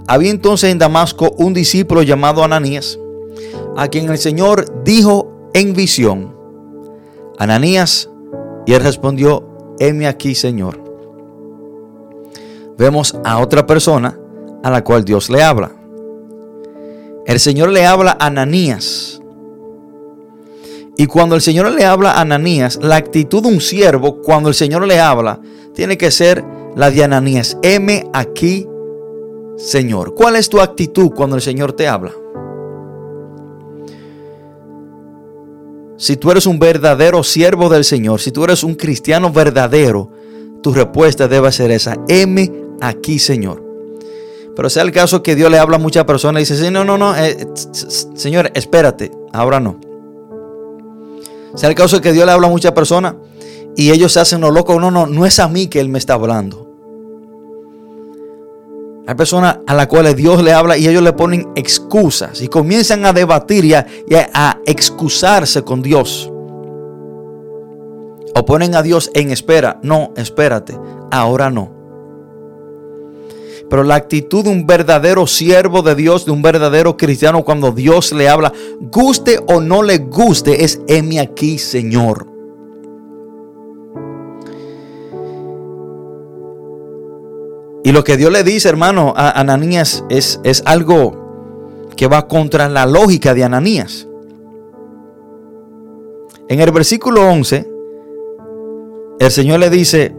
[0.08, 3.00] había entonces en Damasco un discípulo llamado Ananías,
[3.78, 6.36] a quien el Señor dijo en visión,
[7.38, 8.10] Ananías,
[8.66, 10.80] y él respondió, heme aquí, Señor.
[12.78, 14.18] Vemos a otra persona
[14.64, 15.72] a la cual Dios le habla.
[17.26, 19.22] El Señor le habla a Ananías.
[20.98, 24.56] Y cuando el Señor le habla a Ananías, la actitud de un siervo, cuando el
[24.56, 25.40] Señor le habla,
[25.74, 26.44] tiene que ser
[26.76, 27.58] la de Ananías.
[27.62, 28.68] Heme aquí,
[29.58, 30.14] Señor.
[30.14, 32.14] ¿Cuál es tu actitud cuando el Señor te habla?
[35.98, 40.12] Si tú eres un verdadero siervo del Señor, si tú eres un cristiano verdadero,
[40.62, 41.96] tu respuesta debe ser esa.
[42.08, 42.52] Heme
[42.82, 43.64] aquí, Señor.
[44.56, 46.98] Pero sea el caso que Dios le habla a muchas personas y dice, no, no,
[46.98, 47.48] no, eh,
[48.16, 49.80] Señor, espérate, ahora no.
[51.56, 53.16] sea el caso que Dios le habla a muchas personas
[53.76, 54.80] y ellos se hacen lo loco.
[54.80, 56.65] No, no, no es a mí que Él me está hablando.
[59.08, 63.06] Hay personas a las cuales Dios le habla y ellos le ponen excusas y comienzan
[63.06, 63.86] a debatir y a,
[64.66, 66.32] excusarse con Dios.
[68.34, 69.80] O ponen a Dios en espera.
[69.84, 70.78] No, espérate,
[71.12, 71.72] ahora no.
[73.70, 78.12] Pero la actitud de un verdadero siervo de Dios, de un verdadero cristiano, cuando Dios
[78.12, 82.35] le habla, guste o no le guste, es heme aquí, Señor.
[87.86, 92.68] Y lo que Dios le dice, hermano, a Ananías es, es algo que va contra
[92.68, 94.08] la lógica de Ananías.
[96.48, 97.70] En el versículo 11,
[99.20, 100.16] el Señor le dice,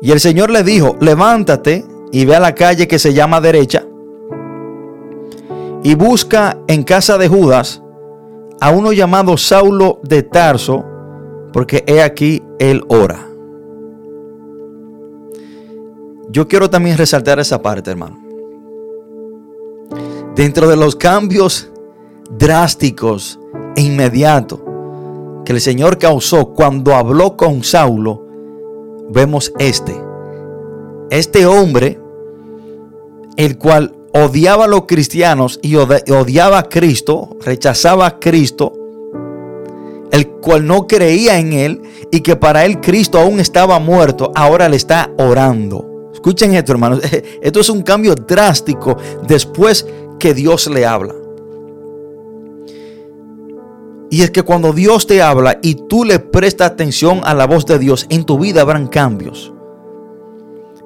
[0.00, 3.84] y el Señor le dijo, levántate y ve a la calle que se llama derecha
[5.82, 7.82] y busca en casa de Judas
[8.58, 10.82] a uno llamado Saulo de Tarso,
[11.52, 13.33] porque he aquí él ora.
[16.34, 18.18] Yo quiero también resaltar esa parte, hermano.
[20.34, 21.70] Dentro de los cambios
[22.28, 23.38] drásticos
[23.76, 24.58] e inmediatos
[25.44, 28.26] que el Señor causó cuando habló con Saulo,
[29.10, 29.94] vemos este.
[31.08, 32.00] Este hombre,
[33.36, 38.72] el cual odiaba a los cristianos y odiaba a Cristo, rechazaba a Cristo,
[40.10, 44.68] el cual no creía en él y que para él Cristo aún estaba muerto, ahora
[44.68, 45.93] le está orando.
[46.24, 47.00] Escuchen esto, hermanos.
[47.42, 48.96] Esto es un cambio drástico
[49.28, 49.86] después
[50.18, 51.14] que Dios le habla.
[54.08, 57.66] Y es que cuando Dios te habla y tú le prestas atención a la voz
[57.66, 59.52] de Dios, en tu vida habrán cambios.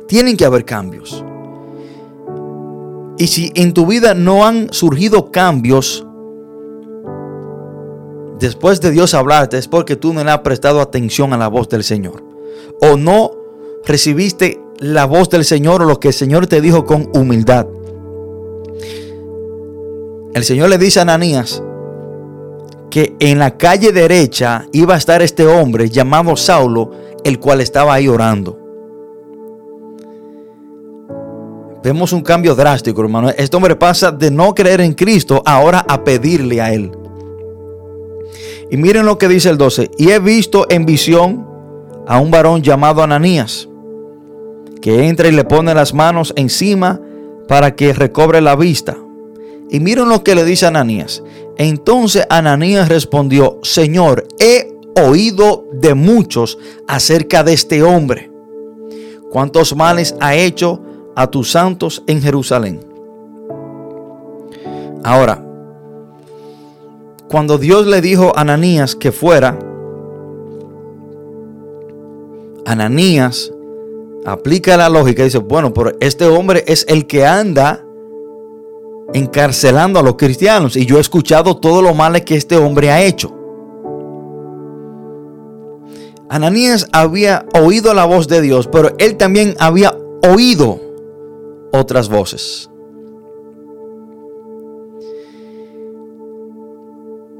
[0.08, 1.24] Tienen que haber cambios.
[3.16, 6.04] Y si en tu vida no han surgido cambios,
[8.40, 11.68] después de Dios hablarte, es porque tú no le has prestado atención a la voz
[11.68, 12.24] del Señor.
[12.80, 13.30] O no
[13.84, 17.66] recibiste la voz del Señor o lo que el Señor te dijo con humildad.
[20.34, 21.62] El Señor le dice a Ananías
[22.90, 26.92] que en la calle derecha iba a estar este hombre llamado Saulo,
[27.24, 28.58] el cual estaba ahí orando.
[31.82, 33.30] Vemos un cambio drástico, hermano.
[33.30, 36.92] Este hombre pasa de no creer en Cristo ahora a pedirle a Él.
[38.70, 39.90] Y miren lo que dice el 12.
[39.96, 41.46] Y he visto en visión
[42.06, 43.68] a un varón llamado Ananías
[44.80, 47.00] que entra y le pone las manos encima
[47.46, 48.96] para que recobre la vista.
[49.70, 51.22] Y miren lo que le dice Ananías.
[51.56, 58.30] Entonces Ananías respondió, Señor, he oído de muchos acerca de este hombre.
[59.30, 60.80] ¿Cuántos males ha hecho
[61.14, 62.80] a tus santos en Jerusalén?
[65.04, 65.44] Ahora,
[67.28, 69.58] cuando Dios le dijo a Ananías que fuera,
[72.64, 73.52] Ananías
[74.32, 77.84] aplica la lógica y dice, bueno, pero este hombre es el que anda
[79.14, 83.02] encarcelando a los cristianos y yo he escuchado todo lo malo que este hombre ha
[83.02, 83.34] hecho.
[86.28, 89.96] Ananías había oído la voz de Dios, pero él también había
[90.30, 90.78] oído
[91.72, 92.68] otras voces.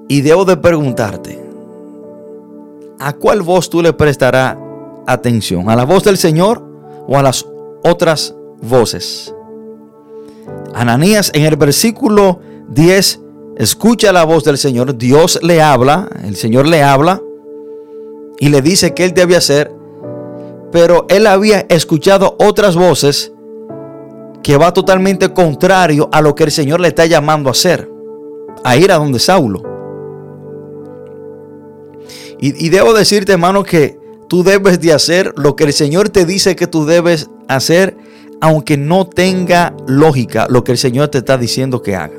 [0.09, 1.39] Y debo de preguntarte,
[2.99, 4.57] ¿a cuál voz tú le prestarás
[5.07, 5.68] atención?
[5.68, 6.68] ¿A la voz del Señor
[7.09, 7.45] o a las
[7.83, 9.35] otras voces.
[10.75, 13.21] Ananías en el versículo 10
[13.57, 17.21] escucha la voz del Señor, Dios le habla, el Señor le habla
[18.39, 19.73] y le dice que él debe hacer,
[20.71, 23.33] pero él había escuchado otras voces
[24.43, 27.91] que va totalmente contrario a lo que el Señor le está llamando a hacer,
[28.65, 29.63] a ir a donde Saulo.
[32.41, 33.99] Y, y debo decirte, hermano, que
[34.29, 37.97] Tú debes de hacer lo que el Señor te dice que tú debes hacer,
[38.41, 42.18] aunque no tenga lógica lo que el Señor te está diciendo que haga.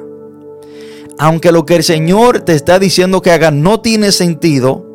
[1.20, 4.86] Aunque lo que el Señor te está diciendo que haga no tiene sentido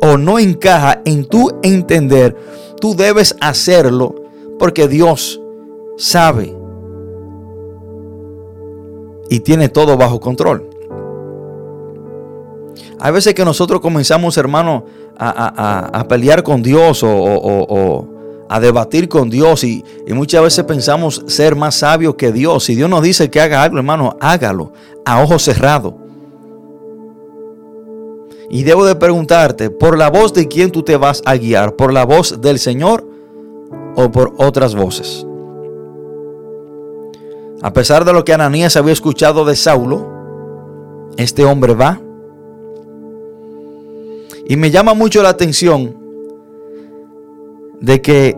[0.00, 2.36] o no encaja en tu entender,
[2.80, 4.14] tú debes hacerlo
[4.58, 5.40] porque Dios
[5.98, 6.56] sabe
[9.28, 10.68] y tiene todo bajo control.
[12.98, 14.84] Hay veces que nosotros comenzamos, hermano,
[15.18, 18.08] a, pelear con Dios o,
[18.48, 22.64] a debatir con Dios y, muchas veces pensamos ser más sabios que Dios.
[22.64, 24.72] Si Dios nos dice que haga algo, hermano, hágalo
[25.04, 25.94] a ojos cerrados.
[28.50, 31.74] Y debo de preguntarte, ¿por la voz de quién tú te vas a guiar?
[31.74, 33.02] ¿Por la voz del Señor
[33.96, 35.26] o por otras voces?
[37.62, 40.06] A pesar de lo que Ananías había escuchado de Saulo,
[41.16, 42.00] este hombre va.
[44.46, 45.96] Y me llama mucho la atención
[47.80, 48.36] de que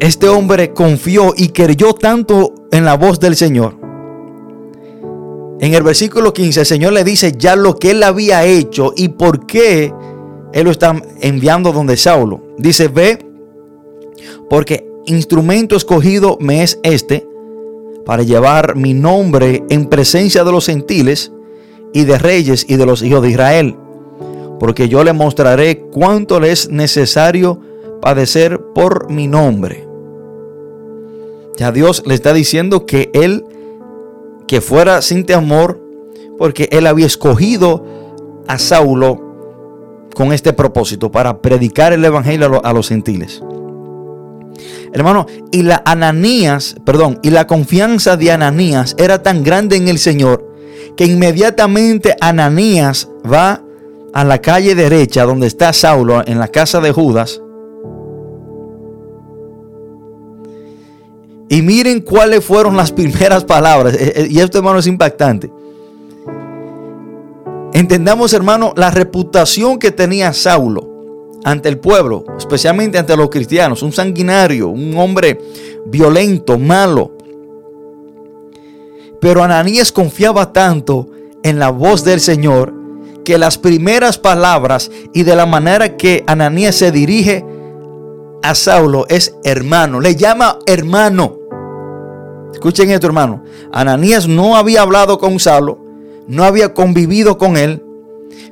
[0.00, 3.76] este hombre confió y creyó tanto en la voz del Señor.
[5.60, 9.08] En el versículo 15 el Señor le dice ya lo que él había hecho y
[9.08, 9.92] por qué
[10.52, 12.42] él lo está enviando donde Saulo.
[12.58, 13.18] Dice, ve,
[14.50, 17.26] porque instrumento escogido me es este
[18.04, 21.32] para llevar mi nombre en presencia de los gentiles
[21.92, 23.76] y de reyes y de los hijos de Israel.
[24.58, 27.60] Porque yo le mostraré cuánto le es necesario
[28.00, 29.86] padecer por mi nombre.
[31.56, 33.44] Ya Dios le está diciendo que él,
[34.46, 35.80] que fuera sin temor,
[36.38, 37.84] porque él había escogido
[38.46, 39.20] a Saulo
[40.14, 43.42] con este propósito, para predicar el evangelio a los gentiles.
[44.92, 49.98] Hermano, y la Ananías, perdón, y la confianza de Ananías era tan grande en el
[49.98, 50.54] Señor
[50.96, 53.60] que inmediatamente Ananías va
[54.14, 57.42] a la calle derecha donde está Saulo en la casa de Judas.
[61.48, 63.94] Y miren cuáles fueron las primeras palabras.
[63.94, 65.50] Eh, eh, y esto, hermano, es impactante.
[67.72, 73.92] Entendamos, hermano, la reputación que tenía Saulo ante el pueblo, especialmente ante los cristianos, un
[73.92, 75.40] sanguinario, un hombre
[75.86, 77.16] violento, malo.
[79.20, 81.08] Pero Ananías confiaba tanto
[81.42, 82.83] en la voz del Señor
[83.24, 87.44] que las primeras palabras y de la manera que Ananías se dirige
[88.42, 91.38] a Saulo es hermano, le llama hermano.
[92.52, 93.42] Escuchen esto, hermano.
[93.72, 95.78] Ananías no había hablado con Saulo,
[96.28, 97.82] no había convivido con él,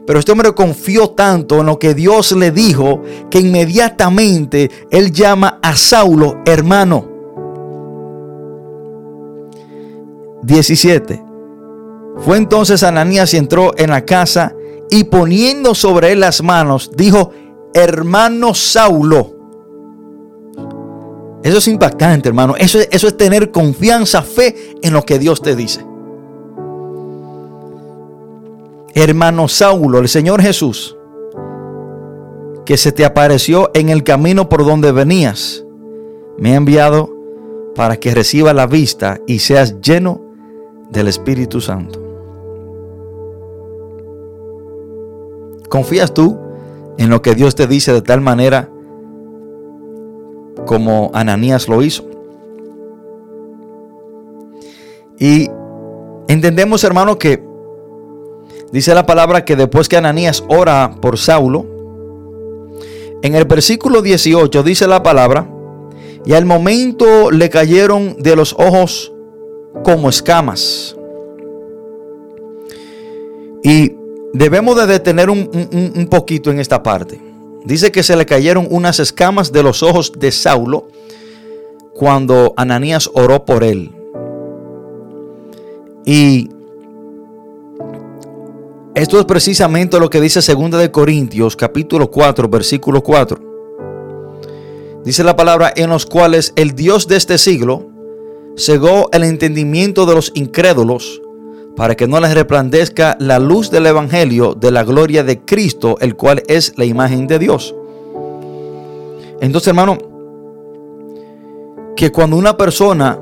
[0.06, 5.58] pero este hombre confió tanto en lo que Dios le dijo que inmediatamente él llama
[5.62, 7.08] a Saulo hermano.
[10.42, 11.22] 17.
[12.18, 14.54] Fue entonces Ananías y entró en la casa
[14.93, 17.30] y poniendo sobre él las manos, dijo,
[17.74, 19.34] hermano Saulo.
[21.43, 22.55] Eso es impactante, hermano.
[22.57, 25.84] Eso, es tener confianza, fe en lo que Dios te dice
[28.95, 30.97] hermano Saulo, el Señor Jesús,
[32.64, 35.64] que se te apareció en el camino por donde venías,
[36.38, 37.11] me ha enviado
[37.74, 40.20] para que reciba la vista y seas lleno
[40.90, 42.01] del Espíritu Santo.
[45.72, 46.38] ¿Confías tú
[46.98, 48.68] en lo que Dios te dice de tal manera
[50.66, 52.04] como Ananías lo hizo?
[55.18, 55.48] Y
[56.28, 57.42] entendemos, hermano, que
[58.70, 61.66] Dice la palabra que después que Ananías ora por Saulo,
[63.22, 65.46] en el versículo 18 dice la palabra,
[66.24, 69.12] y al momento le cayeron de los ojos
[69.84, 70.96] como escamas.
[73.62, 73.92] Y
[74.32, 77.20] debemos de detener un, poquito en esta parte.
[77.64, 80.88] Dice que se le cayeron unas escamas de los ojos de Saulo
[81.94, 83.92] cuando Ananías oró por él.
[86.04, 86.50] Y
[88.94, 93.38] esto es precisamente lo que dice 2 de Corintios capítulo 4 versículo 4.
[95.04, 97.86] Dice la palabra en los cuales el Dios de este siglo
[98.56, 101.22] cegó el entendimiento de los incrédulos
[101.76, 106.16] para que no les resplandezca la luz del evangelio de la gloria de Cristo, el
[106.16, 107.74] cual es la imagen de Dios.
[109.40, 109.98] Entonces, hermano,
[111.96, 113.18] que cuando una persona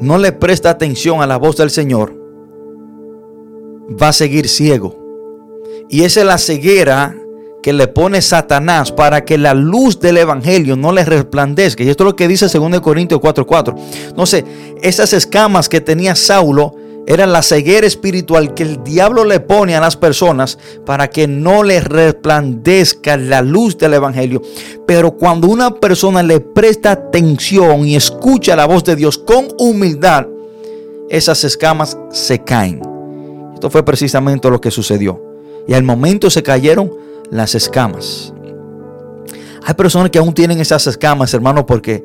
[0.00, 2.14] no le presta atención a la voz del Señor,
[4.00, 4.96] va a seguir ciego.
[5.88, 7.16] Y esa es la ceguera
[7.62, 11.82] que le pone Satanás para que la luz del Evangelio no le resplandezca.
[11.82, 13.74] Y esto es lo que dice 2 Corintios 4:4.
[14.16, 14.44] No sé,
[14.82, 16.74] esas escamas que tenía Saulo
[17.10, 20.56] eran la ceguera espiritual que el diablo le pone a las personas
[20.86, 24.40] para que no le resplandezca la luz del Evangelio.
[24.86, 30.28] Pero cuando una persona le presta atención y escucha la voz de Dios con humildad,
[31.08, 32.80] esas escamas se caen.
[33.54, 35.20] Esto fue precisamente lo que sucedió
[35.66, 36.92] y al momento se cayeron
[37.28, 38.32] las escamas.
[39.64, 42.04] Hay personas que aún tienen esas escamas, hermano, porque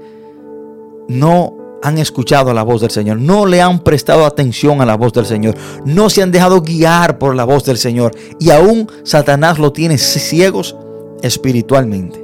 [1.08, 5.14] no han escuchado la voz del Señor, no le han prestado atención a la voz
[5.14, 5.56] del Señor,
[5.86, 10.00] no se han dejado guiar por la voz del Señor y aún Satanás lo tiene
[10.00, 10.76] ciegos
[11.22, 12.24] espiritualmente.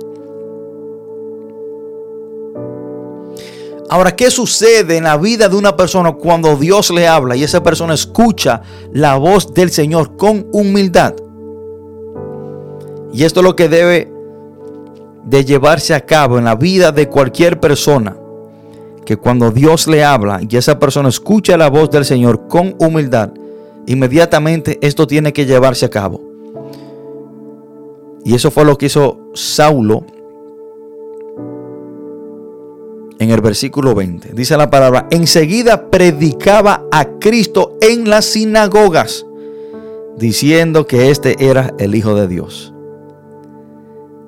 [3.88, 7.62] Ahora, ¿qué sucede en la vida de una persona cuando Dios le habla y esa
[7.62, 11.14] persona escucha la voz del Señor con humildad?
[13.14, 14.12] Y esto es lo que debe
[15.26, 18.16] de llevarse a cabo en la vida de cualquier persona.
[19.06, 23.32] Que cuando Dios le habla y esa persona escucha la voz del Señor con humildad,
[23.88, 26.22] inmediatamente esto tiene que llevarse a cabo.
[28.24, 30.06] Y eso fue lo que hizo Saulo
[33.22, 34.34] en el versículo 20.
[34.34, 39.26] Dice la palabra, enseguida predicaba a Cristo en las sinagogas,
[40.18, 42.74] diciendo que este era el Hijo de Dios.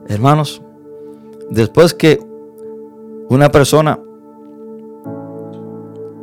[0.07, 0.61] Hermanos,
[1.49, 2.19] después que
[3.29, 3.99] una persona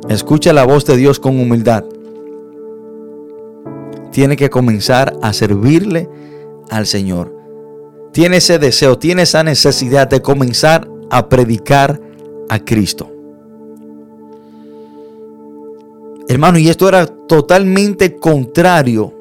[0.09, 1.83] escucha la voz de Dios con humildad,
[4.11, 6.09] tiene que comenzar a servirle
[6.69, 7.35] al Señor.
[8.11, 12.01] Tiene ese deseo, tiene esa necesidad de comenzar a predicar
[12.49, 13.09] a Cristo.
[16.27, 19.13] Hermano, y esto era totalmente contrario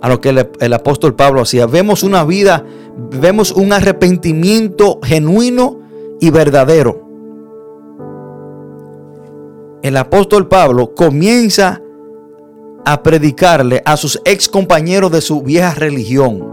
[0.00, 1.66] a lo que el, apóstol Pablo hacía.
[1.66, 2.64] Vemos una vida,
[3.10, 5.80] vemos un arrepentimiento genuino
[6.20, 7.05] y verdadero.
[9.86, 11.80] El apóstol Pablo comienza
[12.84, 16.44] a predicarle a sus ex compañeros de su vieja religión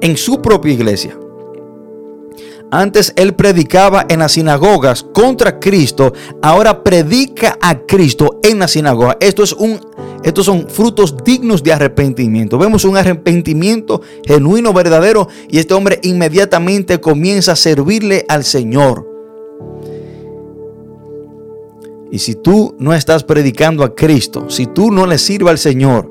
[0.00, 1.14] en su propia iglesia.
[2.70, 9.18] Antes él predicaba en las sinagogas contra Cristo, ahora predica a Cristo en la sinagoga.
[9.20, 9.78] Esto es un,
[10.22, 12.56] estos son frutos dignos de arrepentimiento.
[12.56, 19.13] Vemos un arrepentimiento genuino, verdadero, y este hombre inmediatamente comienza a servirle al Señor.
[22.14, 26.08] Y si tú no estás predicando a Cristo, si tú no le sirves al Señor,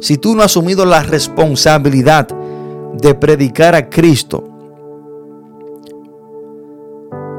[0.00, 2.28] si tú no has asumido la responsabilidad
[2.94, 4.42] de predicar a Cristo,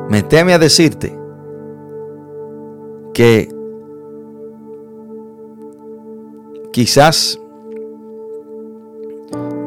[0.07, 1.17] me teme a decirte
[3.11, 3.49] que
[6.71, 7.41] quizás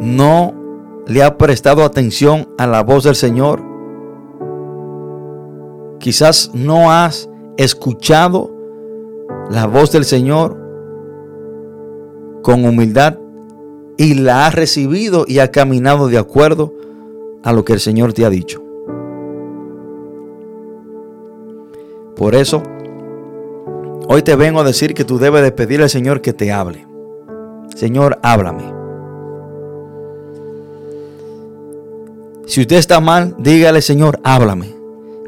[0.00, 0.54] no
[1.08, 3.64] le ha prestado atención a la voz del Señor.
[5.98, 8.50] Quizás no has escuchado
[9.50, 10.56] la voz del Señor
[12.42, 13.18] con humildad
[13.96, 16.74] y la has recibido y ha caminado de acuerdo
[17.42, 18.62] a lo que el Señor te ha dicho.
[22.16, 22.62] Por eso,
[24.08, 26.86] hoy te vengo a decir que tú debes de pedir al Señor que te hable.
[27.74, 28.72] Señor, háblame.
[32.46, 34.81] Si usted está mal, dígale, Señor, háblame.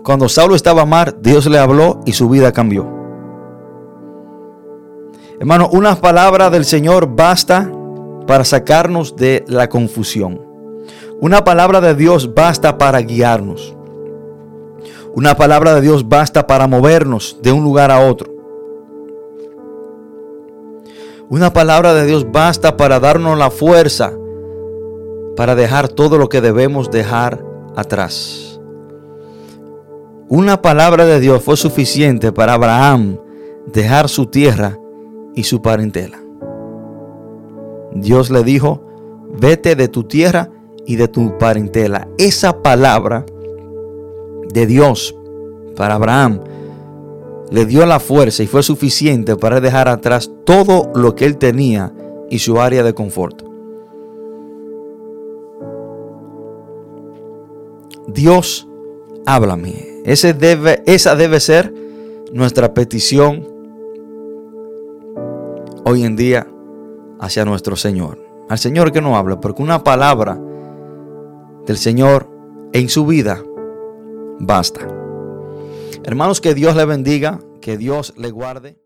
[0.04, 2.86] Cuando Saulo estaba mal, Dios le habló y su vida cambió.
[5.40, 7.72] Hermano, una palabra del Señor basta
[8.26, 10.42] para sacarnos de la confusión.
[11.22, 13.74] Una palabra de Dios basta para guiarnos.
[15.14, 18.30] Una palabra de Dios basta para movernos de un lugar a otro.
[21.30, 24.12] Una palabra de Dios basta para darnos la fuerza
[25.34, 27.42] para dejar todo lo que debemos dejar
[27.74, 28.43] atrás.
[30.28, 33.18] Una palabra de Dios fue suficiente para Abraham
[33.66, 34.78] dejar su tierra
[35.34, 36.18] y su parentela.
[37.92, 38.82] Dios le dijo,
[39.38, 40.50] vete de tu tierra
[40.86, 42.08] y de tu parentela.
[42.16, 43.26] Esa palabra
[44.50, 45.14] de Dios
[45.76, 46.40] para Abraham
[47.50, 51.92] le dio la fuerza y fue suficiente para dejar atrás todo lo que él tenía
[52.30, 53.42] y su área de confort.
[58.08, 58.66] Dios,
[59.26, 59.93] háblame.
[60.04, 61.72] Esa debe ser
[62.32, 63.48] nuestra petición
[65.84, 66.46] hoy en día
[67.20, 68.18] hacia nuestro Señor.
[68.48, 70.38] Al Señor que no habla, porque una palabra
[71.66, 72.28] del Señor
[72.72, 73.42] en su vida
[74.38, 74.86] basta.
[76.04, 78.76] Hermanos, que Dios le bendiga, que Dios le guarde.